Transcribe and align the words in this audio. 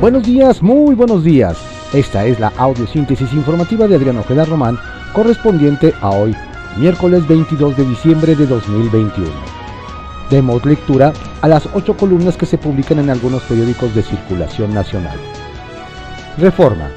Buenos 0.00 0.24
días, 0.24 0.62
muy 0.62 0.94
buenos 0.94 1.24
días. 1.24 1.56
Esta 1.94 2.26
es 2.26 2.38
la 2.38 2.48
audiosíntesis 2.58 3.32
informativa 3.32 3.88
de 3.88 3.96
Adriano 3.96 4.20
Ojeda 4.20 4.44
Román, 4.44 4.78
correspondiente 5.14 5.94
a 6.02 6.10
hoy, 6.10 6.36
miércoles 6.76 7.26
22 7.26 7.78
de 7.78 7.86
diciembre 7.86 8.36
de 8.36 8.46
2021. 8.46 9.30
Demos 10.30 10.66
lectura 10.66 11.14
a 11.40 11.48
las 11.48 11.66
ocho 11.74 11.96
columnas 11.96 12.36
que 12.36 12.44
se 12.44 12.58
publican 12.58 12.98
en 12.98 13.08
algunos 13.08 13.42
periódicos 13.44 13.94
de 13.94 14.02
circulación 14.02 14.74
nacional. 14.74 15.18
Reforma. 16.36 16.90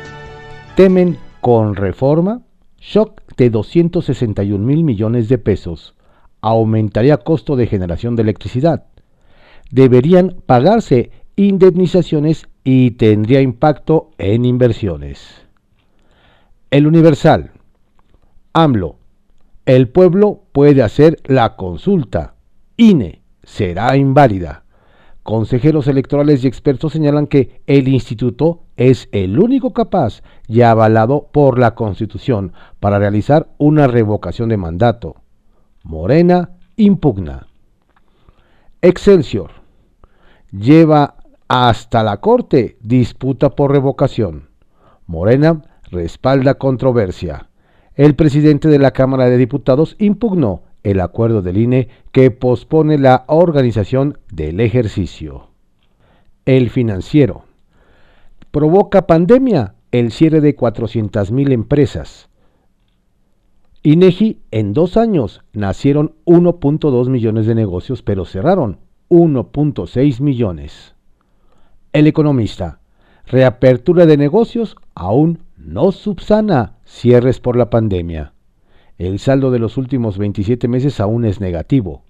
Temen 0.75 1.17
con 1.39 1.77
reforma 1.77 2.41
shock 2.79 3.21
de 3.37 3.49
261 3.49 4.63
mil 4.63 4.83
millones 4.83 5.29
de 5.29 5.37
pesos. 5.37 5.95
Aumentaría 6.41 7.15
costo 7.15 7.55
de 7.55 7.65
generación 7.65 8.17
de 8.17 8.23
electricidad. 8.23 8.87
Deberían 9.71 10.41
pagarse 10.45 11.11
indemnizaciones 11.37 12.48
y 12.63 12.91
tendría 12.91 13.41
impacto 13.41 14.11
en 14.17 14.45
inversiones. 14.45 15.45
El 16.71 16.87
Universal. 16.87 17.51
AMLO. 18.53 18.97
El 19.65 19.87
pueblo 19.89 20.43
puede 20.51 20.81
hacer 20.81 21.19
la 21.25 21.55
consulta. 21.55 22.35
INE 22.77 23.21
será 23.43 23.95
inválida. 23.95 24.63
Consejeros 25.23 25.87
electorales 25.87 26.43
y 26.43 26.47
expertos 26.47 26.93
señalan 26.93 27.27
que 27.27 27.61
el 27.67 27.87
instituto 27.87 28.63
es 28.77 29.09
el 29.11 29.37
único 29.39 29.73
capaz 29.73 30.23
y 30.47 30.61
avalado 30.61 31.29
por 31.31 31.59
la 31.59 31.75
Constitución 31.75 32.53
para 32.79 32.97
realizar 32.97 33.49
una 33.57 33.85
revocación 33.87 34.49
de 34.49 34.57
mandato. 34.57 35.17
Morena 35.83 36.51
impugna. 36.77 37.47
Excelsior. 38.81 39.51
Lleva 40.51 41.15
hasta 41.49 42.03
la 42.03 42.17
Corte 42.17 42.77
disputa 42.79 43.49
por 43.49 43.71
revocación. 43.71 44.49
Morena 45.07 45.63
respalda 45.91 46.53
controversia. 46.53 47.49
El 47.95 48.15
presidente 48.15 48.69
de 48.69 48.77
la 48.77 48.91
Cámara 48.91 49.29
de 49.29 49.37
Diputados 49.37 49.95
impugnó 49.97 50.61
el 50.83 51.01
acuerdo 51.01 51.41
del 51.41 51.57
INE 51.57 51.89
que 52.11 52.29
pospone 52.29 52.99
la 52.99 53.25
organización 53.27 54.19
del 54.31 54.59
ejercicio. 54.59 55.47
El 56.45 56.69
financiero. 56.69 57.43
Provoca 58.51 59.07
pandemia 59.07 59.73
el 59.91 60.11
cierre 60.11 60.41
de 60.41 60.55
400.000 60.55 61.51
empresas. 61.51 62.29
INEGI 63.81 64.39
en 64.51 64.73
dos 64.73 64.97
años 64.97 65.41
nacieron 65.53 66.13
1.2 66.25 67.09
millones 67.09 67.47
de 67.47 67.55
negocios, 67.55 68.03
pero 68.03 68.25
cerraron 68.25 68.77
1.6 69.09 70.21
millones. 70.21 70.93
El 71.91 72.05
economista. 72.05 72.81
Reapertura 73.25 74.05
de 74.05 74.15
negocios 74.15 74.75
aún 74.93 75.39
no 75.57 75.91
subsana 75.91 76.75
cierres 76.85 77.39
por 77.39 77.55
la 77.55 77.71
pandemia. 77.71 78.33
El 78.99 79.17
saldo 79.17 79.49
de 79.49 79.57
los 79.57 79.75
últimos 79.75 80.19
27 80.19 80.67
meses 80.67 80.99
aún 80.99 81.25
es 81.25 81.41
negativo. 81.41 82.03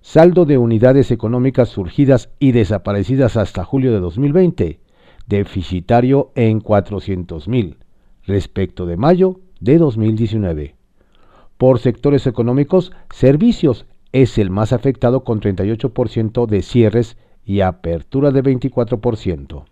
Saldo 0.00 0.46
de 0.46 0.56
unidades 0.56 1.10
económicas 1.10 1.68
surgidas 1.68 2.30
y 2.38 2.52
desaparecidas 2.52 3.36
hasta 3.36 3.64
julio 3.64 3.92
de 3.92 4.00
2020, 4.00 4.80
deficitario 5.26 6.32
en 6.34 6.62
400.000, 6.62 7.76
respecto 8.24 8.86
de 8.86 8.96
mayo 8.96 9.40
de 9.60 9.76
2019. 9.76 10.74
Por 11.58 11.80
sectores 11.80 12.26
económicos, 12.26 12.92
servicios 13.10 13.84
es 14.12 14.38
el 14.38 14.48
más 14.48 14.72
afectado 14.72 15.22
con 15.22 15.40
38% 15.40 16.46
de 16.46 16.62
cierres 16.62 17.18
y 17.48 17.62
apertura 17.62 18.30
de 18.30 18.44
24%. 18.44 19.64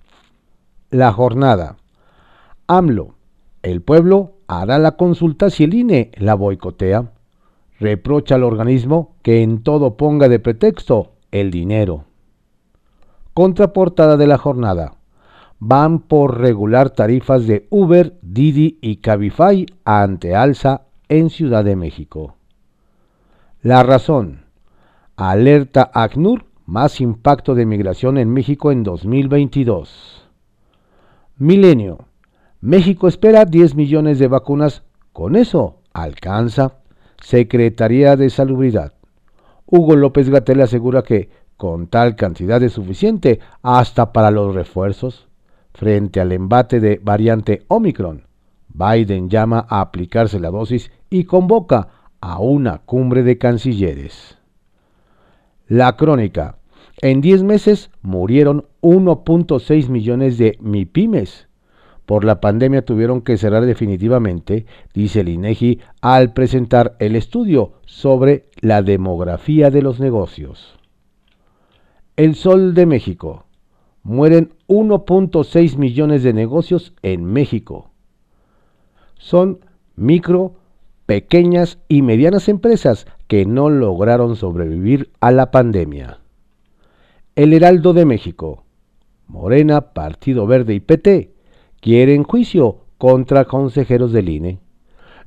La 0.90 1.12
jornada. 1.12 1.76
AMLO. 2.66 3.14
El 3.62 3.82
pueblo 3.82 4.32
hará 4.46 4.78
la 4.78 4.92
consulta 4.92 5.50
si 5.50 5.64
el 5.64 5.74
INE 5.74 6.10
la 6.16 6.34
boicotea. 6.34 7.12
Reprocha 7.78 8.36
al 8.36 8.44
organismo 8.44 9.14
que 9.20 9.42
en 9.42 9.62
todo 9.62 9.98
ponga 9.98 10.30
de 10.30 10.38
pretexto 10.38 11.12
el 11.30 11.50
dinero. 11.50 12.04
Contraportada 13.34 14.16
de 14.16 14.26
la 14.26 14.38
jornada. 14.38 14.94
Van 15.58 15.98
por 15.98 16.40
regular 16.40 16.88
tarifas 16.88 17.46
de 17.46 17.66
Uber, 17.68 18.16
Didi 18.22 18.78
y 18.80 18.96
Cabify 18.96 19.66
ante 19.84 20.34
alza 20.34 20.86
en 21.10 21.28
Ciudad 21.28 21.62
de 21.62 21.76
México. 21.76 22.36
La 23.60 23.82
razón. 23.82 24.46
Alerta 25.16 25.90
ACNUR 25.92 26.45
más 26.66 27.00
impacto 27.00 27.54
de 27.54 27.64
migración 27.64 28.18
en 28.18 28.32
México 28.32 28.72
en 28.72 28.82
2022. 28.82 30.28
Milenio. 31.38 32.06
México 32.60 33.06
espera 33.06 33.44
10 33.44 33.76
millones 33.76 34.18
de 34.18 34.26
vacunas. 34.26 34.82
Con 35.12 35.36
eso 35.36 35.78
alcanza. 35.92 36.78
Secretaría 37.20 38.16
de 38.16 38.28
Salubridad. 38.30 38.94
Hugo 39.64 39.96
López 39.96 40.28
Gatel 40.28 40.60
asegura 40.60 41.02
que 41.02 41.30
con 41.56 41.86
tal 41.86 42.16
cantidad 42.16 42.62
es 42.62 42.72
suficiente 42.72 43.40
hasta 43.62 44.12
para 44.12 44.30
los 44.30 44.54
refuerzos. 44.54 45.28
Frente 45.72 46.20
al 46.20 46.32
embate 46.32 46.80
de 46.80 47.00
variante 47.02 47.64
Omicron, 47.68 48.26
Biden 48.68 49.28
llama 49.28 49.66
a 49.68 49.80
aplicarse 49.80 50.40
la 50.40 50.50
dosis 50.50 50.90
y 51.10 51.24
convoca 51.24 51.88
a 52.20 52.38
una 52.40 52.78
cumbre 52.78 53.22
de 53.22 53.38
cancilleres. 53.38 54.35
La 55.68 55.96
crónica. 55.96 56.58
En 57.02 57.20
10 57.20 57.42
meses 57.42 57.90
murieron 58.00 58.66
1.6 58.82 59.88
millones 59.88 60.38
de 60.38 60.56
MIPIMES. 60.60 61.48
Por 62.06 62.24
la 62.24 62.40
pandemia 62.40 62.84
tuvieron 62.84 63.20
que 63.20 63.36
cerrar 63.36 63.66
definitivamente, 63.66 64.64
dice 64.94 65.20
el 65.20 65.28
INEGI 65.28 65.80
al 66.00 66.32
presentar 66.32 66.94
el 67.00 67.16
estudio 67.16 67.72
sobre 67.84 68.44
la 68.60 68.82
demografía 68.82 69.70
de 69.70 69.82
los 69.82 69.98
negocios. 69.98 70.78
El 72.14 72.36
Sol 72.36 72.74
de 72.74 72.86
México. 72.86 73.46
Mueren 74.04 74.52
1.6 74.68 75.76
millones 75.76 76.22
de 76.22 76.32
negocios 76.32 76.94
en 77.02 77.24
México. 77.24 77.90
Son 79.18 79.58
micro, 79.96 80.54
pequeñas 81.06 81.78
y 81.88 82.02
medianas 82.02 82.48
empresas 82.48 83.06
que 83.28 83.46
no 83.46 83.70
lograron 83.70 84.36
sobrevivir 84.36 85.10
a 85.20 85.30
la 85.30 85.50
pandemia. 85.50 86.18
El 87.36 87.52
Heraldo 87.52 87.92
de 87.92 88.04
México, 88.04 88.64
Morena, 89.26 89.92
Partido 89.92 90.46
Verde 90.46 90.74
y 90.74 90.80
PT 90.80 91.32
quieren 91.80 92.24
juicio 92.24 92.78
contra 92.98 93.44
consejeros 93.44 94.12
del 94.12 94.28
INE. 94.28 94.58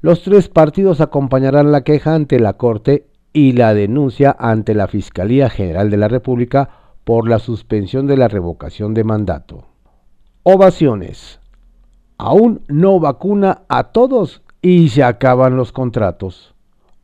Los 0.01 0.23
tres 0.23 0.49
partidos 0.49 1.01
acompañarán 1.01 1.71
la 1.71 1.83
queja 1.83 2.15
ante 2.15 2.39
la 2.39 2.53
Corte 2.53 3.07
y 3.33 3.53
la 3.53 3.73
denuncia 3.73 4.35
ante 4.37 4.73
la 4.73 4.87
Fiscalía 4.87 5.49
General 5.49 5.89
de 5.89 5.97
la 5.97 6.07
República 6.07 6.69
por 7.03 7.29
la 7.29 7.39
suspensión 7.39 8.07
de 8.07 8.17
la 8.17 8.27
revocación 8.27 8.93
de 8.93 9.03
mandato. 9.03 9.65
Ovaciones. 10.43 11.39
Aún 12.17 12.61
no 12.67 12.99
vacuna 12.99 13.63
a 13.69 13.91
todos 13.91 14.41
y 14.61 14.89
se 14.89 15.03
acaban 15.03 15.55
los 15.55 15.71
contratos. 15.71 16.53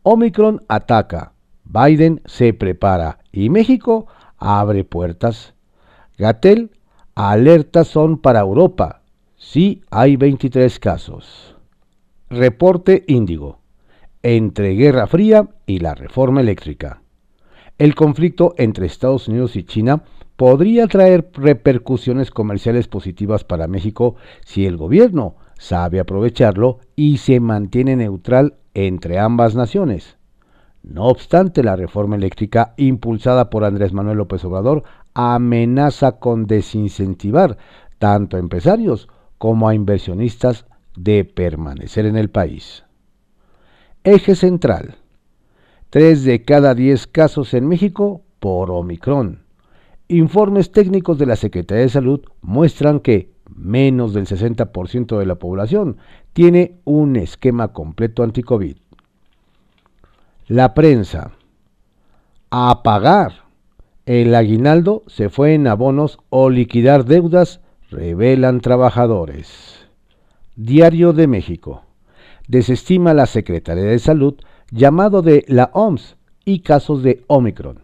Omicron 0.04 0.64
ataca, 0.68 1.34
Biden 1.64 2.22
se 2.26 2.54
prepara 2.54 3.20
y 3.32 3.50
México 3.50 4.08
abre 4.38 4.84
puertas. 4.84 5.54
Gatel, 6.18 6.72
alertas 7.16 7.88
son 7.88 8.18
para 8.18 8.42
Europa. 8.42 9.02
Sí 9.36 9.84
hay 9.90 10.16
23 10.16 10.80
casos. 10.80 11.56
Reporte 12.30 13.04
Índigo. 13.08 13.60
Entre 14.24 14.74
Guerra 14.74 15.08
Fría 15.08 15.50
y 15.66 15.80
la 15.80 15.94
reforma 15.96 16.42
eléctrica. 16.42 17.02
El 17.78 17.94
conflicto 17.94 18.56
entre 18.58 18.86
Estados 18.86 19.28
Unidos 19.28 19.56
y 19.56 19.64
China 19.64 20.04
podría 20.36 20.88
traer 20.88 21.30
repercusiones 21.34 22.32
comerciales 22.32 22.88
positivas 22.88 23.44
para 23.44 23.68
México 23.68 24.16
si 24.46 24.66
el 24.66 24.78
gobierno 24.78 25.36
sabe 25.58 26.00
aprovecharlo 26.00 26.80
y 26.96 27.18
se 27.18 27.40
mantiene 27.40 27.96
neutral 27.96 28.56
entre 28.74 29.20
ambas 29.20 29.56
naciones. 29.56 30.18
No 30.84 31.06
obstante, 31.06 31.64
la 31.64 31.76
reforma 31.76 32.16
eléctrica 32.16 32.74
impulsada 32.78 33.50
por 33.50 33.64
Andrés 33.64 33.92
Manuel 33.92 34.18
López 34.18 34.44
Obrador 34.46 34.84
amenaza 35.16 36.20
con 36.20 36.46
desincentivar 36.46 37.58
tanto 37.98 38.38
a 38.38 38.40
empresarios 38.40 39.08
como 39.38 39.68
a 39.68 39.76
inversionistas 39.76 40.66
de 40.96 41.26
permanecer 41.26 42.06
en 42.06 42.18
el 42.18 42.30
país. 42.30 42.84
Eje 44.04 44.36
central. 44.36 44.96
Tres 45.90 46.24
de 46.24 46.44
cada 46.44 46.76
diez 46.76 47.08
casos 47.08 47.54
en 47.54 47.68
México 47.68 48.22
por 48.40 48.70
Omicron. 48.70 49.44
Informes 50.08 50.72
técnicos 50.72 51.18
de 51.18 51.26
la 51.26 51.36
Secretaría 51.36 51.84
de 51.84 51.90
Salud 51.90 52.22
muestran 52.42 53.00
que 53.00 53.35
menos 53.54 54.14
del 54.14 54.26
60% 54.26 55.18
de 55.18 55.26
la 55.26 55.36
población 55.36 55.98
tiene 56.34 56.80
un 56.84 57.16
esquema 57.16 57.70
completo 57.70 58.24
anti-COVID. 58.24 58.78
La 60.48 60.74
prensa. 60.74 61.32
A 62.52 62.84
pagar. 62.84 63.46
El 64.06 64.36
aguinaldo 64.36 65.04
se 65.08 65.30
fue 65.30 65.56
en 65.56 65.66
abonos 65.66 66.20
o 66.30 66.50
liquidar 66.50 67.06
deudas 67.06 67.62
revelan 67.90 68.62
trabajadores. 68.62 69.88
Diario 70.56 71.14
de 71.14 71.28
México. 71.28 71.84
Desestima 72.48 73.14
la 73.14 73.26
Secretaría 73.26 73.86
de 73.86 74.00
Salud 74.00 74.36
llamado 74.70 75.22
de 75.22 75.44
la 75.48 75.72
OMS 75.74 76.18
y 76.44 76.60
casos 76.60 77.02
de 77.02 77.24
Omicron. 77.28 77.84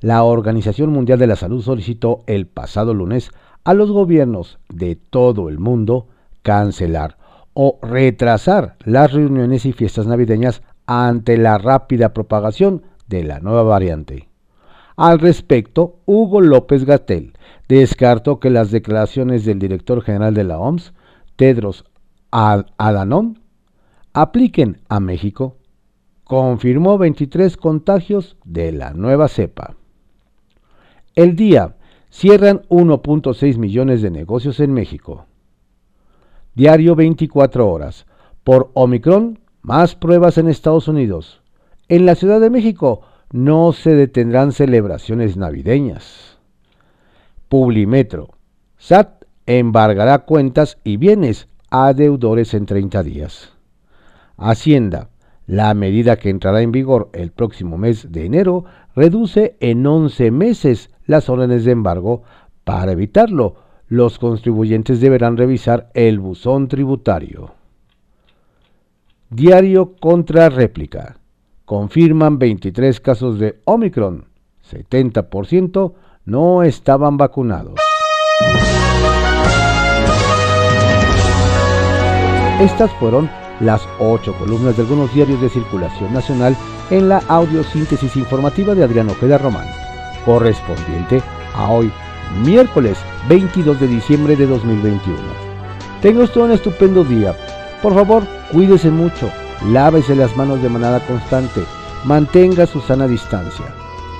La 0.00 0.24
Organización 0.24 0.90
Mundial 0.90 1.18
de 1.18 1.26
la 1.26 1.36
Salud 1.36 1.62
solicitó 1.62 2.22
el 2.26 2.46
pasado 2.46 2.92
lunes 2.92 3.30
a 3.66 3.74
los 3.74 3.90
gobiernos 3.90 4.60
de 4.68 4.94
todo 4.94 5.48
el 5.48 5.58
mundo 5.58 6.06
cancelar 6.42 7.18
o 7.52 7.80
retrasar 7.82 8.76
las 8.84 9.12
reuniones 9.12 9.66
y 9.66 9.72
fiestas 9.72 10.06
navideñas 10.06 10.62
ante 10.86 11.36
la 11.36 11.58
rápida 11.58 12.14
propagación 12.14 12.82
de 13.08 13.24
la 13.24 13.40
nueva 13.40 13.64
variante. 13.64 14.28
Al 14.94 15.18
respecto, 15.18 15.98
Hugo 16.06 16.40
López 16.40 16.84
Gatel 16.84 17.32
descartó 17.66 18.38
que 18.38 18.50
las 18.50 18.70
declaraciones 18.70 19.44
del 19.44 19.58
director 19.58 20.00
general 20.00 20.32
de 20.34 20.44
la 20.44 20.60
OMS, 20.60 20.92
Tedros 21.34 21.86
Adhanom, 22.30 23.34
apliquen 24.12 24.78
a 24.88 25.00
México. 25.00 25.56
Confirmó 26.22 26.98
23 26.98 27.56
contagios 27.56 28.36
de 28.44 28.70
la 28.70 28.92
nueva 28.92 29.26
cepa. 29.26 29.74
El 31.16 31.34
día 31.34 31.74
cierran 32.10 32.62
1.6 32.68 33.58
millones 33.58 34.02
de 34.02 34.10
negocios 34.10 34.60
en 34.60 34.72
México. 34.72 35.26
Diario 36.54 36.94
24 36.94 37.68
horas. 37.68 38.06
Por 38.44 38.70
Omicron, 38.74 39.38
más 39.62 39.94
pruebas 39.94 40.38
en 40.38 40.48
Estados 40.48 40.88
Unidos. 40.88 41.42
En 41.88 42.06
la 42.06 42.14
Ciudad 42.14 42.40
de 42.40 42.50
México 42.50 43.02
no 43.30 43.72
se 43.72 43.94
detendrán 43.94 44.52
celebraciones 44.52 45.36
navideñas. 45.36 46.38
Publimetro. 47.48 48.30
SAT 48.78 49.24
embargará 49.46 50.20
cuentas 50.20 50.78
y 50.84 50.96
bienes 50.96 51.48
a 51.70 51.92
deudores 51.92 52.54
en 52.54 52.66
30 52.66 53.02
días. 53.02 53.52
Hacienda. 54.36 55.10
La 55.46 55.74
medida 55.74 56.16
que 56.16 56.30
entrará 56.30 56.60
en 56.60 56.72
vigor 56.72 57.08
el 57.12 57.30
próximo 57.30 57.78
mes 57.78 58.10
de 58.10 58.26
enero 58.26 58.64
reduce 58.96 59.56
en 59.60 59.86
11 59.86 60.32
meses 60.32 60.90
las 61.06 61.28
órdenes 61.28 61.64
de 61.64 61.72
embargo. 61.72 62.22
Para 62.64 62.92
evitarlo, 62.92 63.56
los 63.88 64.18
contribuyentes 64.18 65.00
deberán 65.00 65.36
revisar 65.36 65.90
el 65.94 66.18
buzón 66.18 66.68
tributario. 66.68 67.54
Diario 69.30 69.96
contra 70.00 70.48
réplica. 70.48 71.18
Confirman 71.64 72.38
23 72.38 73.00
casos 73.00 73.38
de 73.38 73.60
Omicron. 73.64 74.26
70% 74.70 75.94
no 76.24 76.62
estaban 76.62 77.16
vacunados. 77.16 77.74
Estas 82.60 82.90
fueron 82.94 83.28
las 83.60 83.86
ocho 83.98 84.34
columnas 84.38 84.76
de 84.76 84.82
algunos 84.82 85.12
diarios 85.14 85.40
de 85.40 85.48
circulación 85.48 86.12
nacional 86.12 86.56
en 86.90 87.08
la 87.08 87.18
audiosíntesis 87.28 88.16
informativa 88.16 88.74
de 88.74 88.84
Adrián 88.84 89.10
Ojeda 89.10 89.38
Román, 89.38 89.66
correspondiente 90.26 91.22
a 91.54 91.70
hoy, 91.70 91.90
miércoles 92.44 92.98
22 93.28 93.80
de 93.80 93.86
diciembre 93.86 94.36
de 94.36 94.46
2021. 94.46 95.16
Tenga 96.02 96.24
usted 96.24 96.42
un 96.42 96.50
estupendo 96.50 97.04
día. 97.04 97.34
Por 97.82 97.94
favor, 97.94 98.24
cuídese 98.52 98.90
mucho, 98.90 99.30
lávese 99.70 100.14
las 100.14 100.36
manos 100.36 100.60
de 100.60 100.68
manera 100.68 101.00
constante, 101.06 101.62
mantenga 102.04 102.66
su 102.66 102.80
sana 102.82 103.06
distancia. 103.06 103.64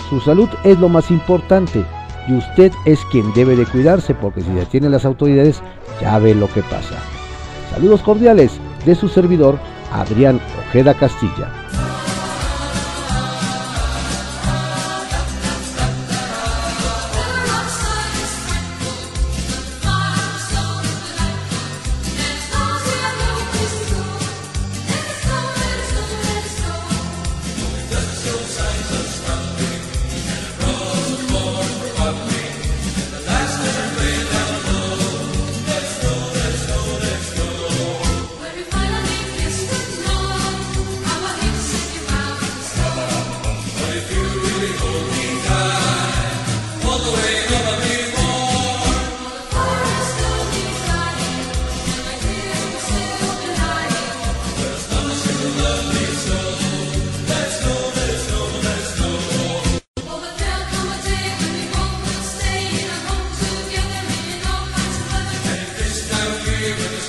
Su 0.08 0.20
salud 0.20 0.49
es 0.64 0.79
lo 0.79 0.88
más 0.88 1.11
importante 1.11 1.85
y 2.29 2.35
usted 2.35 2.73
es 2.85 3.00
quien 3.11 3.32
debe 3.35 3.56
de 3.56 3.67
cuidarse 3.67 4.14
porque 4.14 4.41
si 4.41 4.50
detienen 4.50 4.93
las 4.93 5.05
autoridades 5.05 5.61
ya 6.00 6.19
ve 6.19 6.35
lo 6.35 6.49
que 6.49 6.62
pasa. 6.62 6.97
Saludos 7.73 8.02
cordiales 8.02 8.52
de 8.85 8.94
su 8.94 9.09
servidor 9.09 9.59
Adrián 9.93 10.41
Ojeda 10.69 10.94
Castilla. 10.94 11.50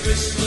Christmas. 0.07 0.46